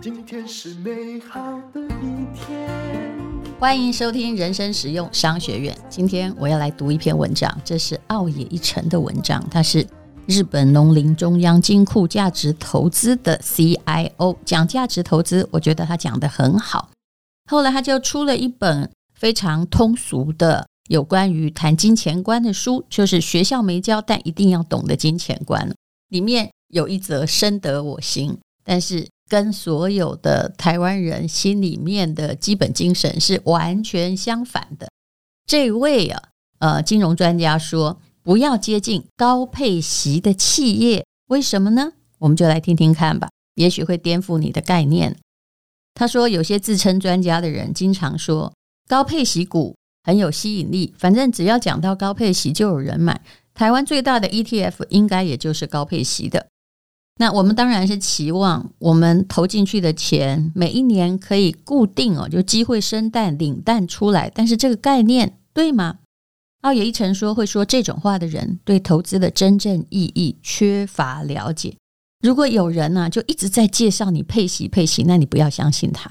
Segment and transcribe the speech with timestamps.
[0.00, 1.40] 今天是美好
[1.72, 2.68] 的一天。
[3.60, 5.76] 欢迎收听人生实用商学院。
[5.88, 9.86] 今天我要来读一篇文章，这是奥野一成的文章，他是
[10.26, 16.90] 日本农林中央金库价值投资的 CIO，讲价值投资，我觉得他讲得很好。
[17.48, 25.72] 后来他就出了一本非常通俗的有关于谈金钱观的书，就是学校没教但一定要懂的金钱观。
[26.08, 34.88] 里面有一则深得我心，但是跟所有的台湾人心里面的基本精神是完全相反的。
[35.46, 36.22] 这位啊，
[36.58, 41.92] 呃，金融专家说，不要接近高配息的企业，为什么呢？
[42.18, 45.16] 我们就来听听看吧，也许会颠覆你的概念。
[45.94, 48.54] 他说，有些自称专家的人经常说
[48.86, 49.76] 高配息股
[50.08, 53.20] 很有吸引力，反正只要讲到高配息就有人买。
[53.52, 56.46] 台湾最大的 ETF 应该也就是高配息的。
[57.20, 64.32] 那我们当然是期望我们投进去的钱每一年可以固定哦，就机会生蛋领蛋出来。
[64.34, 65.98] 但是这个概念对吗？
[66.62, 71.76] 奥野一成说，会说这种话的人对投资的真正意义缺乏了解。
[72.22, 76.10] 如果有人呢、啊，就一直在介绍你配息配息，那你不要相信他。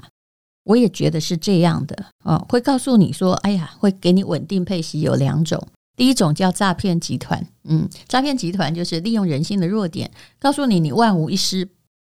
[0.68, 5.66] 我也觉得是这样的啊，会告诉你说，哎呀，会给你稳定配息有两种，
[5.96, 11.68] 第一种叫诈骗集团，嗯，诈骗集团就是利用人性的弱点，告诉你你万无一失，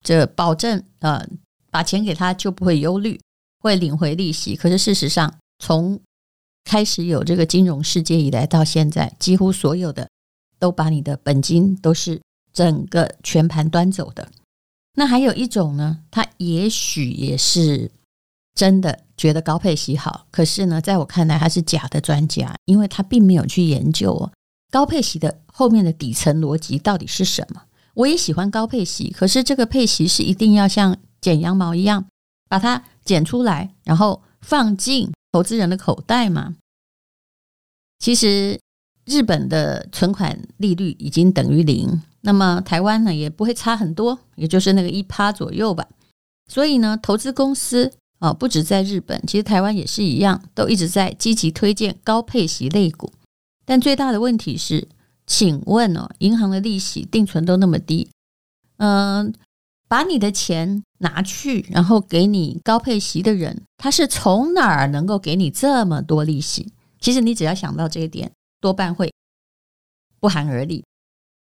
[0.04, 1.26] 这保证呃
[1.70, 3.18] 把钱给他就不会忧虑，
[3.60, 4.54] 会领回利息。
[4.54, 5.98] 可是事实上，从
[6.64, 10.08] 开始有这个金融世界以来到现在，几乎所有的
[10.58, 12.20] 都把你的本金都是。
[12.54, 14.28] 整个全盘端走的，
[14.96, 17.90] 那还有一种呢，它也许也是
[18.54, 24.30] 真的觉得高配息好，可是呢，在我看来他是假的专家，因为他并没有去研究，
[24.70, 27.62] 高配息的后面的底层逻辑到底是什么。
[27.94, 32.06] 我也喜欢高配息，可是这个配息是一定要像剪羊毛一样
[32.48, 36.56] 把它剪出来，然后放进投资人的口袋吗？
[37.98, 38.58] 其实
[39.04, 42.02] 日本的存款利率已经等于零。
[42.22, 45.88] 那么台湾呢，也不会差很多，也就是那个一趴左右吧。
[46.48, 53.12] 所以呢，投资公司啊，不止在日本，其实台湾也是一样，都一直在积极推荐高配息类股。
[53.64, 54.86] 但最大的问题是，
[55.26, 58.08] 请问哦，银行的利息定存都那么低，
[58.76, 59.34] 嗯，
[59.88, 66.72] 把你的钱拿去，然后给你高配息的人，他是从哪儿能够给你这么多利息？
[67.00, 68.30] 其实你只要想到这一点，
[68.60, 69.12] 多半会
[70.20, 70.84] 不寒而栗。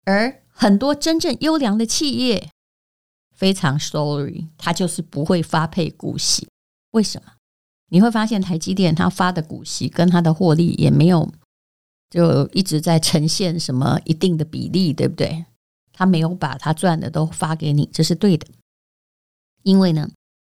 [0.05, 2.51] 而很多真正优良的企业，
[3.35, 6.47] 非常 sorry，它就是不会发配股息。
[6.97, 7.33] 为什么？
[7.91, 11.31] 你会发现台积电它发的股息跟它的获利也没有，
[12.09, 15.45] 就一直在呈现什么一定的比例，对不对？
[15.93, 18.47] 它没有把它赚的都发给你，这是对的。
[19.63, 20.09] 因为呢，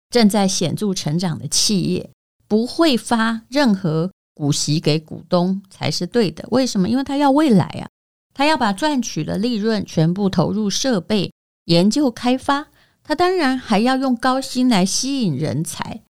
[0.10, 2.10] 正在显著成长的企业
[2.48, 6.48] 不会发任何股息给股东才是对的。
[6.52, 6.88] 为什么？
[6.88, 7.90] 因为它要未来啊。
[8.34, 11.34] 他要把赚取的利润全部投入设备、
[11.66, 12.68] 研究、开发，
[13.04, 16.04] 他当然还要用高薪来吸引人才。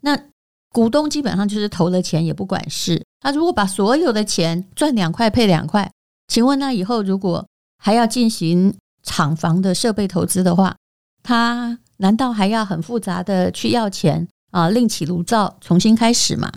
[0.00, 0.18] 那
[0.70, 3.04] 股东基本上就是投了钱也不管事。
[3.20, 5.90] 他如果把所有的钱赚两块配两块，
[6.28, 7.46] 请问那以后如果
[7.78, 10.76] 还要进行厂房的设备投资的话，
[11.22, 14.68] 他难道还要很复杂的去要钱啊？
[14.68, 16.52] 另起炉灶重新开始吗？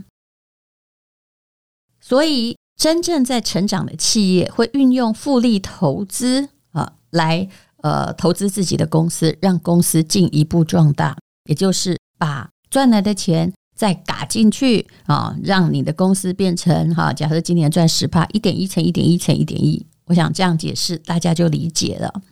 [2.00, 2.58] 所以。
[2.76, 7.48] 真正在成长的企业会运用复利投资啊，来
[7.84, 11.16] 呃投资自己的公司，让公司进一步壮大，
[11.46, 22.24] 也就是把赚来的钱再打进去啊，让你的公司变成哈，假设今年赚十趴，一点一乘一点一乘一点一，我想这样解释大家就理解了。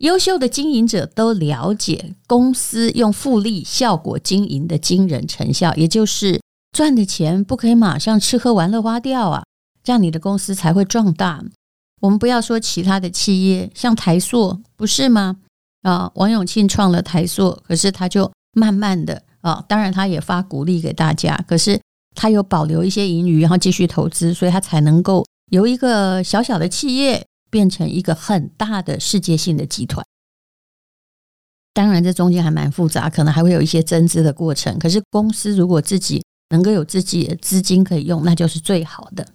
[0.00, 6.38] 优秀的经营者都了解公司用复利效果经营的惊人成效，也就是。
[6.72, 9.42] 赚的钱不可以马上吃喝玩乐花掉啊，
[9.82, 11.42] 这样你的公司才会壮大。
[12.02, 15.36] 我们不要说其他的企业，像台塑不是吗？
[15.80, 21.80] 啊，王永庆创了台塑，可是他就慢慢的啊，当然他也发股利给大家，可是
[22.16, 30.04] 他有保留一些盈余，然后继续投资，所以他才能够由一个小小的企业变成一个很大的世界性的集团。
[31.72, 34.76] 当然这中间还蛮复杂，可能还会有一些增资的过程。
[34.80, 39.28] 可是公司如果自己能够有自己的资金可以用，那就是最好的。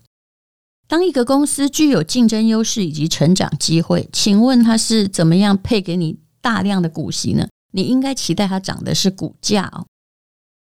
[0.90, 7.48] 当一个公司具有竞争优势以及成长机会，请问它是怎么样配给你大量的股息呢？
[7.72, 9.86] 你应该期待它涨的是股价哦。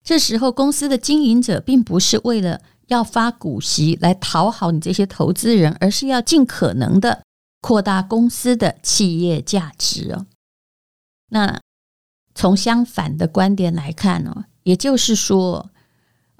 [0.03, 7.23] 这时候，公司的经营者并不是为了要发股息来讨好你这些投资人，而是要尽可能的
[7.61, 10.25] 扩大公司的企业价值哦。
[11.29, 11.61] 那
[12.35, 15.69] 从相反的观点来看呢，也就是说，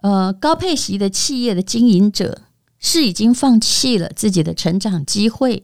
[0.02, 2.42] 呃，高配息的企业的经营者
[2.80, 5.64] 是已经放弃了自己的成长机会。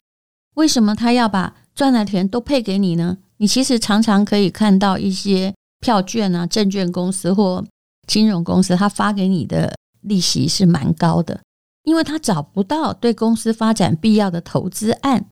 [0.56, 3.18] 为什么他要把赚来的钱都配给你呢？
[3.38, 7.66] 你其实常常可以看到一些票券啊，证券公司或
[8.10, 11.44] 金融公司，他发给你的利息是蛮高的，
[11.84, 15.28] 因为他找不到对公司发展必要的投资案，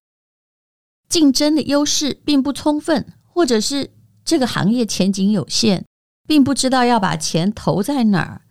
[1.09, 3.89] 竞争的优势并不充分，或者是
[4.23, 5.85] 这个行业前景有限，
[6.27, 8.41] 并不知道要把钱投在哪儿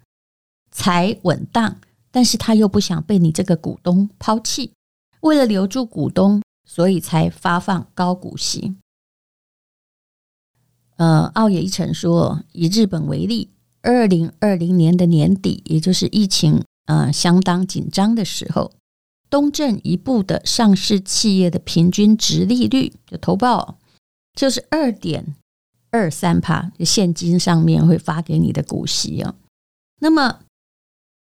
[0.73, 1.79] 才稳当，
[2.11, 4.73] 但是他又不想被你这个股东抛弃，
[5.21, 8.77] 为了留住股东，所以才发放高股息。
[10.97, 13.53] 呃，奥野一成说，以日本为例。
[13.87, 18.73] 二零二零年的年底，也就是疫情呃相当紧张的时候，
[19.31, 23.79] 东证一部的上市企业的平均值利率就投报
[24.35, 25.37] 就是二点
[25.91, 29.37] 二三趴，现金上面会发给你的股息哦。
[30.01, 30.41] 那么，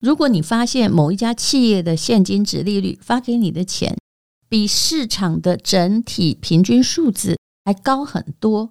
[0.01, 3.99] 如果你发现某一家企业的现金值利率发给你的钱
[4.49, 7.37] 比市场的整体平均数字
[7.67, 8.71] 还高很多，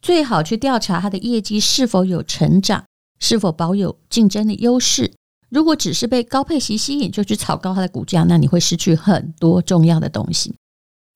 [0.00, 2.86] 最好去调查它的业绩是否有成长。
[3.20, 5.12] 是否保有竞争的优势？
[5.50, 10.54] 如果只是被高配息吸引，就去炒高它的股价，那你会失去很多重要的东西。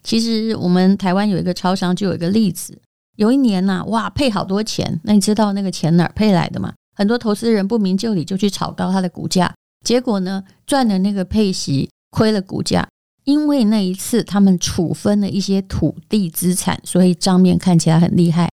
[0.05, 2.81] 其实我们台湾有一个超商，就有一个例子。
[3.17, 6.73] 有一年呐、哇，配好多钱，那你知道那个钱哪儿配来的吗？
[6.95, 9.53] 很多投资人不明就里就去炒高它的股价，
[9.85, 12.87] 结果呢，赚的那个配息亏了股价。
[13.25, 18.49] 因为那一次他们处分了一些土地资产，所以账面看起来很厉害。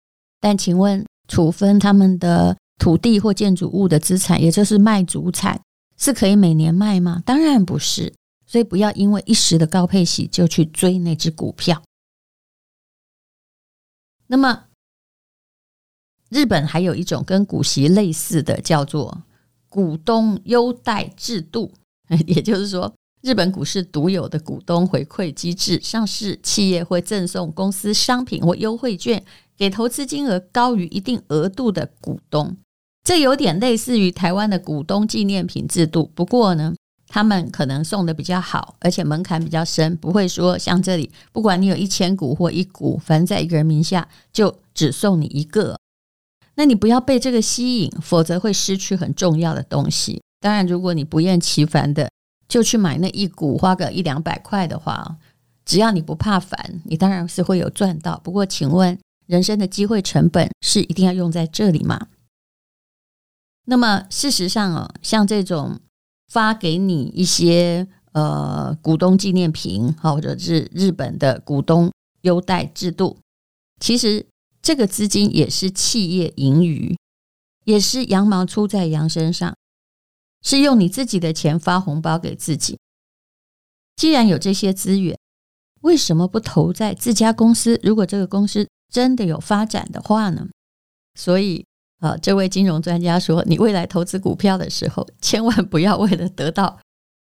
[0.41, 2.55] 但请问，处分他们的？
[2.81, 5.61] 土地或建筑物的资产，也就是卖祖产，
[5.97, 7.23] 是可以每年卖吗？
[7.25, 8.13] 当然不是。
[8.47, 11.81] 所以不要因为一时的高配息就去追那只股票。
[14.27, 14.65] 那么，
[16.31, 19.23] 日本还有一种跟股息类似的，叫做
[19.69, 21.71] 股东优待制度，
[22.27, 22.93] 也就是说，
[23.23, 29.25] 日本股市独有的股东回馈机制，上市企业会赠送公司商品或优惠券
[29.57, 32.57] 给投资金额高于一定额度的股东。
[33.11, 36.73] 这有点类似于台湾的股东纪念品制度，不过呢，
[37.09, 45.77] 他们可能送的比较好，而且门槛比较深，不会说像这里，不管你有一千股或一股，反正在一个人名下就只送你一个。
[46.55, 50.23] 那你不要被这个吸引，否则会失去很重要的东西。
[50.39, 52.09] 当然，如果你不厌其烦的
[52.47, 55.17] 就去买那一股，花个一两百块的话，
[55.65, 58.21] 只要你不怕烦，你当然是会有赚到。
[58.23, 58.97] 不过，请问
[59.27, 62.07] 人生的机会成本是一定要用在这里吗？
[63.67, 65.79] 那么事实上哦，像这种
[66.29, 71.93] 发给你一些呃股东纪念品，或者是日本的股东
[72.23, 73.19] 优待制度，
[73.79, 74.27] 其实
[74.61, 76.97] 这个资金也是企业盈余，
[77.65, 79.55] 也是羊毛出在羊身上，
[80.43, 82.79] 是用你自己的钱发红包给自己。
[83.95, 85.17] 既然有这些资源，
[85.83, 87.79] 为什么不投在自家公司？
[87.85, 90.49] 如果这个公司真的有发展的话呢？
[91.15, 91.67] 所以。
[92.01, 96.79] 啊，这位金融专家说，你未来投资股票的时候，千万不要为了得到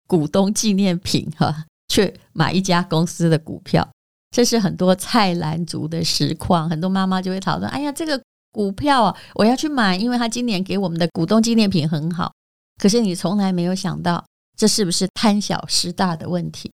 [0.08, 3.88] 股东纪念品哈，去买一家公司的股票。
[4.30, 12.31] 这是很多菜篮族的实况，很多妈妈就会讨论：哎呀，这个股票啊，我要去买，因为他今年给我们的股东纪念品很好。
[12.80, 14.24] 可是你从来没有想到，
[14.56, 16.72] 这是不是贪小失大的问题？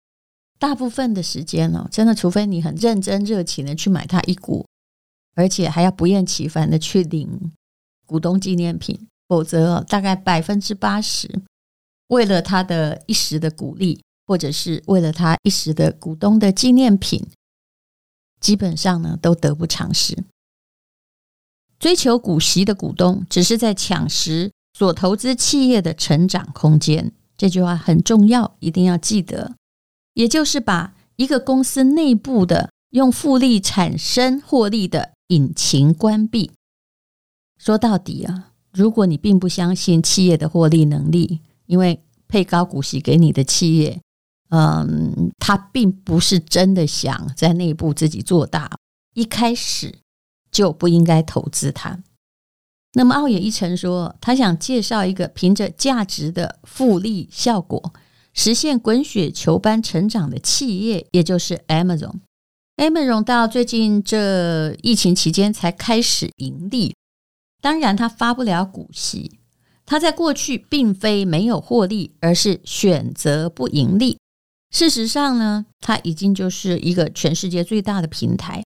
[0.59, 4.65] 大部分的时间呢，真的，除非你很认真热情的去买它一股，
[5.35, 7.53] 而且还要不厌其烦的去领。
[8.11, 11.43] 股东纪念品，否则大概百分之八十，
[12.09, 17.25] 为了他的一时的鼓励，或者是为了他一时的股东的纪念品，
[18.41, 20.25] 基本上呢都得不偿失。
[21.79, 27.13] 追求股息的股东，只是在抢食所投资企业的成长空间。
[27.37, 29.55] 这句话很重要，一定要记得。
[30.15, 36.51] 也就是把一个公司内部的用复利产生获利的引擎关闭。
[37.63, 44.01] 说到底啊，如果你并不相信企业的获利能力，因为配高股息给你的企业，
[44.49, 48.79] 嗯，他并不是真的想在内部自己做大，
[49.13, 49.99] 一开始
[50.51, 52.03] 就不应该投资它。
[52.95, 57.93] 那么奥野一成说，他想介绍一个凭着价值的复利效果
[58.33, 62.21] 实现滚雪球般成长的企业，也就是 Amazon。
[62.79, 66.95] Amazon 到最近这疫情期间才开始盈利。
[67.61, 69.39] 当然，他发不了股息。
[69.87, 74.17] 他在过去并非没有获利，而是选择不盈利。
[74.73, 78.63] 事实上呢，它已经就是一个全世界最大的平台，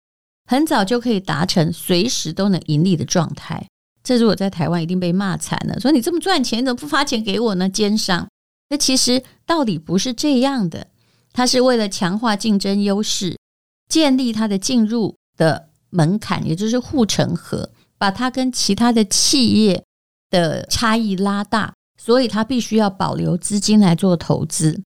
[0.48, 3.68] 很早就可以达成随时都能盈利的状态。
[4.02, 7.68] 这如果在台湾一定被骂惨了，说你这么赚钱，你怎么不发钱给我呢？
[7.68, 8.26] 奸商！
[8.70, 10.88] 那其实道理不是这样的，
[11.34, 13.38] 它是为了强化竞争优势，
[13.90, 19.84] 建立它的进入的门槛，也就是护城河，把它跟其他的企业
[20.32, 24.82] 的差异拉大，所以它必须要保留资金来做投资。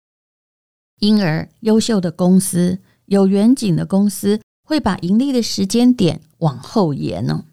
[0.99, 7.45] 因而，优秀的公司、有远景的公司会把盈利的时间点往后延呢。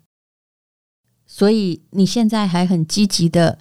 [1.27, 3.59] 所以，你现在还很积极的。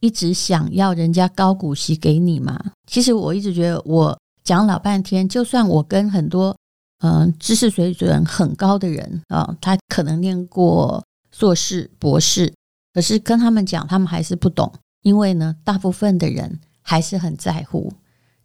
[0.00, 2.72] 一直想要人家高股息给你吗？
[2.86, 6.54] 其实我一直觉得，我讲老半天，就算我跟很多
[6.98, 11.02] 嗯、知识水准很高的人啊、他可能念过
[11.38, 12.54] 硕士、博士，
[12.94, 17.92] 可是跟他们讲，他们还是不懂，因为呢，大部分的人还是很在乎，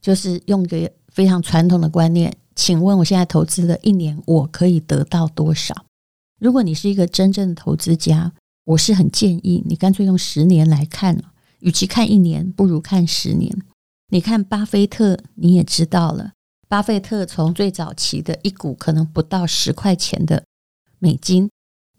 [0.02, 2.36] 就是用一个非常传统的观念。
[2.54, 5.86] 请问我现在投资了一年，我可以得到多少？
[6.38, 8.34] 如果你是一个真正的投资家，
[8.66, 11.32] 我是很建议你干脆用十年来看了。
[11.60, 13.58] 与其看一年，不如看十年。
[14.10, 16.34] 你看巴菲特，你也知道了。
[16.68, 20.44] 巴菲特从最早期的一股可能不到十块钱的
[21.00, 21.50] 美金，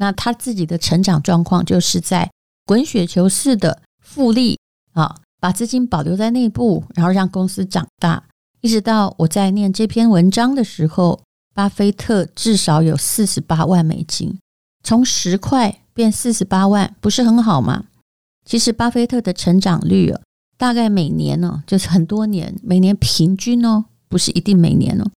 [0.03, 2.29] 那他自己的成长状况就是在
[2.67, 4.59] 滚雪球式的复利
[4.95, 8.25] 啊，把资金保留在内部，然后让公司长大。
[8.63, 11.23] 一直到我在念这篇文章的时候，
[11.55, 14.37] 巴菲特至少有四十八万美金，
[14.83, 17.85] 从十块变四十八万，不是很好吗？
[18.45, 20.21] 其实，巴菲特的成长率啊，
[20.59, 25.09] 大概每年呢，就是很多年，每年平均哦，不是一定每年哦，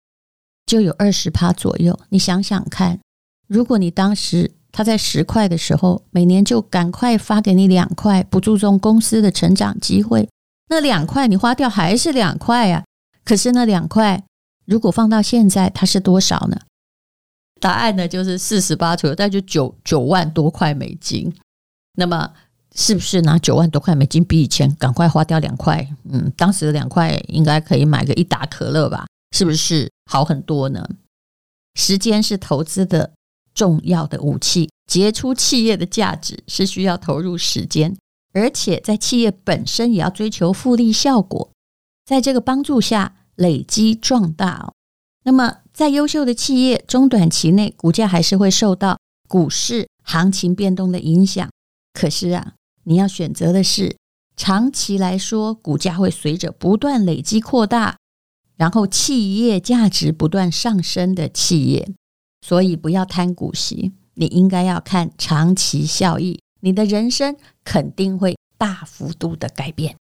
[0.67, 1.99] 就有二十趴左右。
[2.09, 2.99] 你想想看，
[3.47, 10.27] 如果你当时他在十块的时候，每年就赶快发给你两块，不注重公司的成长机会，
[10.67, 12.83] 那两块你花掉还是两块呀。
[13.23, 14.21] 可是那两块，
[14.65, 16.59] 如果放到现在，它是多少呢？
[17.61, 21.33] 答案呢，就是四十八左右，那就九九万多块美金。
[21.93, 22.33] 那么。
[22.77, 25.87] 是不是拿九万多块美金比以前赶快花掉两块？
[26.11, 29.05] 嗯，当时的两块应该可以买个一打可乐吧？
[29.31, 30.85] 是不是好很多呢？
[31.75, 33.13] 时间是投资的
[33.55, 37.97] 重要的武器，杰出企业的价值是需要投入时间，
[38.33, 41.49] 而且在企业本身也要追求复利效果，
[42.05, 44.73] 在这个帮助下累积壮大哦。
[45.23, 51.49] 那么，在优秀的企业中短期内股价还是会受到股市行情变动的影响，
[51.93, 52.53] 可是啊。
[52.87, 53.97] 你要选择的是
[54.37, 57.97] 长期来说，股价会随着不断累积扩大，
[58.57, 61.89] 然后企业价值不断上升的企业。
[62.47, 69.95] 所以不要贪股息，你应该要看长期效益，你的人生肯定会大幅度的改变。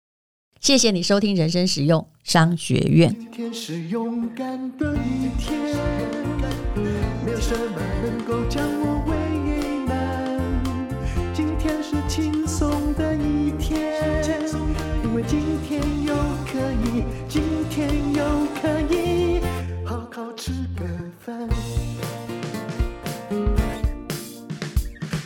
[0.59, 3.15] 谢谢你收听人生实用商学院。
[3.19, 5.55] 今天是勇敢的一天，
[7.23, 10.63] 没有什么能够将我为难。
[11.35, 12.41] 今天是晴。
[15.27, 16.15] 今天又
[16.47, 18.23] 可以，今天又
[18.59, 19.39] 可以
[19.85, 20.83] 好好吃个
[21.19, 21.47] 饭，